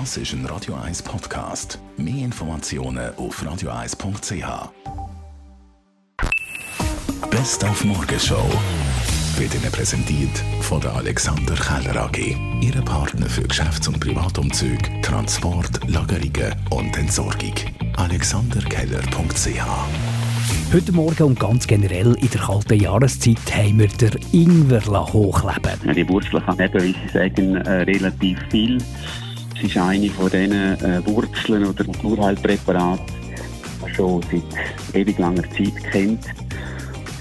Das 0.00 0.16
ist 0.16 0.32
ein 0.32 0.44
Radio 0.46 0.74
1 0.74 1.02
Podcast. 1.02 1.78
Mehr 1.96 2.24
Informationen 2.24 3.14
auf 3.14 3.40
radio1.ch. 3.40 4.70
Best 7.30 7.64
auf 7.64 7.84
Morgenshow 7.84 8.50
wird 9.36 9.54
Ihnen 9.54 9.70
präsentiert 9.70 10.42
von 10.62 10.80
der 10.80 10.96
Alexander 10.96 11.54
Keller 11.54 12.06
AG. 12.06 12.18
Ihre 12.60 12.82
Partner 12.82 13.26
für 13.26 13.42
Geschäfts- 13.42 13.86
und 13.86 14.00
Privatumzüge, 14.00 15.00
Transport, 15.00 15.88
Lagerungen 15.88 16.52
und 16.70 16.98
Entsorgung. 16.98 17.54
AlexanderKeller.ch 17.96 19.62
Heute 20.72 20.92
Morgen 20.92 21.22
und 21.22 21.38
ganz 21.38 21.68
generell 21.68 22.14
in 22.14 22.30
der 22.30 22.40
kalten 22.40 22.80
Jahreszeit 22.80 23.38
haben 23.54 23.78
wir 23.78 23.88
den 23.88 24.18
Ingwer 24.32 25.12
hochleben 25.12 25.94
Die 25.94 26.08
Wurzeln 26.08 26.44
kann 26.44 26.58
eben, 26.58 26.82
wie 26.82 26.96
Sie 27.06 27.12
sagen, 27.12 27.56
äh, 27.58 27.82
relativ 27.82 28.40
viel. 28.50 28.78
Ist 29.64 29.78
eine 29.78 30.10
von 30.10 30.30
diesen 30.30 30.52
äh, 30.52 31.00
Wurzeln 31.06 31.64
oder 31.64 31.84
Naturheilpräparaten, 31.84 33.06
die 33.88 33.94
schon 33.94 34.20
seit 34.30 34.94
ewig 34.94 35.18
langer 35.18 35.42
Zeit 35.52 35.82
kennt. 35.90 36.26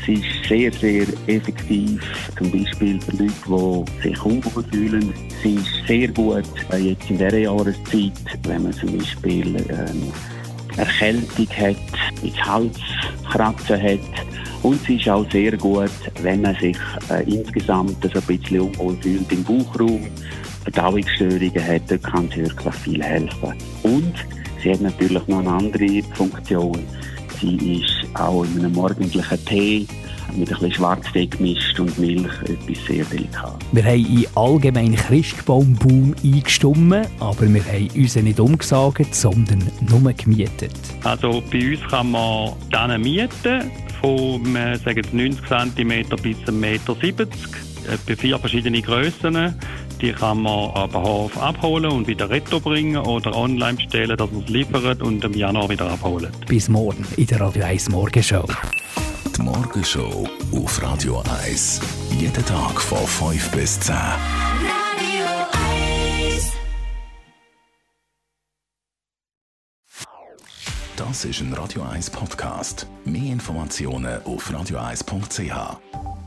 Sie 0.06 0.16
ist 0.16 0.50
sehr, 0.50 0.70
sehr 0.74 1.08
effektiv, 1.28 2.02
zum 2.38 2.52
Beispiel 2.52 3.00
für 3.00 3.12
Leute, 3.12 3.86
die 4.04 4.10
sich 4.10 4.26
unwohl 4.26 4.64
fühlen. 4.74 5.14
Sie 5.42 5.56
ist 5.56 5.88
sehr 5.88 6.10
gut 6.10 6.44
äh, 6.74 6.80
jetzt 6.80 7.10
in 7.10 7.18
dieser 7.18 7.38
Jahreszeit, 7.38 8.12
wenn 8.44 8.64
man 8.64 8.74
zum 8.74 8.98
Beispiel 8.98 9.56
ähm, 9.70 10.12
Erkältung 10.76 11.48
hat, 11.56 11.78
ins 12.24 12.46
Hals 12.46 12.78
kratzen 13.32 13.82
hat. 13.82 14.00
Und 14.64 14.84
sie 14.84 14.98
ist 14.98 15.08
auch 15.08 15.30
sehr 15.32 15.56
gut, 15.56 15.92
wenn 16.22 16.42
man 16.42 16.56
sich 16.56 16.78
äh, 17.10 17.24
insgesamt 17.24 18.04
so 18.04 18.20
ein 18.20 18.26
bisschen 18.26 18.60
unwohl 18.60 18.98
fühlt 19.02 19.32
im 19.32 19.44
Bauchraum, 19.46 20.08
Verdauungsstörungen 20.64 21.68
hat, 21.68 21.82
dort 21.90 22.04
kann 22.04 22.30
sie 22.34 22.44
wirklich 22.44 22.76
viel 22.76 23.04
helfen. 23.04 23.54
Und 23.84 24.14
sie 24.62 24.72
hat 24.72 24.82
natürlich 24.82 25.28
noch 25.28 25.40
eine 25.40 25.52
andere 25.52 26.04
Funktion. 26.14 26.80
Sie 27.40 27.82
ist 27.82 28.06
auch 28.16 28.44
in 28.44 28.60
einem 28.60 28.74
morgendlichen 28.74 29.46
Tee 29.46 29.88
mit 30.36 30.50
ein 30.50 30.56
bisschen 30.56 30.74
Schwarztee 30.74 31.28
gemischt 31.28 31.80
und 31.80 31.98
Milch 32.00 32.32
etwas 32.44 32.86
sehr 32.88 33.06
delikat. 33.06 33.56
Wir 33.72 33.84
haben 33.84 34.06
in 34.06 34.26
allgemeinen 34.36 34.96
Christbaumbaum 34.96 36.16
eingestimmt, 36.24 37.08
aber 37.20 37.54
wir 37.54 37.64
haben 37.66 37.90
uns 37.96 38.16
nicht 38.16 38.40
umgesagt, 38.40 39.14
sondern 39.14 39.64
nur 39.82 40.14
gemietet. 40.14 40.74
Also 41.04 41.44
bei 41.52 41.72
uns 41.72 41.82
kann 41.90 42.12
man 42.12 42.54
dann 42.72 43.00
mieten, 43.02 43.72
von 44.02 44.56
äh, 44.56 44.78
sagen 44.80 45.04
90 45.12 45.46
cm 45.48 46.10
bis 46.22 46.38
1,70 46.38 46.52
Meter. 46.52 46.96
Etwa 47.92 48.16
vier 48.16 48.40
verschiedene 48.40 48.82
Grössen. 48.82 49.56
Die 50.04 50.12
kann 50.12 50.42
man 50.42 50.70
am 50.76 50.90
Bahnhof 50.90 51.38
abholen 51.38 51.90
und 51.90 52.08
wieder 52.08 52.30
retto 52.30 52.60
bringen 52.60 52.98
oder 52.98 53.34
online 53.38 53.76
bestellen, 53.76 54.18
dass 54.18 54.30
man 54.30 54.44
es 54.44 54.50
liefert 54.50 55.02
und 55.02 55.24
im 55.24 55.34
Januar 55.34 55.70
wieder 55.70 55.90
abholen. 55.90 56.30
Bis 56.46 56.68
morgen 56.68 57.08
in 57.16 57.26
der 57.26 57.40
Radio 57.40 57.64
1 57.64 57.90
Morgenshow. 57.90 58.46
Die 59.34 59.42
Morgenshow 59.42 60.28
auf 60.52 60.84
Radio 60.84 61.24
1. 61.46 61.80
Jeden 62.20 62.46
Tag 62.46 62.82
von 62.82 62.98
5 62.98 63.52
bis 63.52 63.80
10. 63.80 63.96
Radio 63.96 65.26
1. 66.34 66.52
Das 70.98 71.24
ist 71.24 71.40
ein 71.40 71.54
Radio 71.54 71.82
1 71.84 72.10
Podcast. 72.10 72.88
Mehr 73.06 73.32
Informationen 73.32 74.22
auf 74.24 74.52
radio1.ch. 74.52 76.23